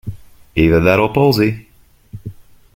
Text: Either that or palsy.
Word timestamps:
Either 0.55 0.79
that 0.79 0.97
or 0.97 1.13
palsy. 1.13 1.67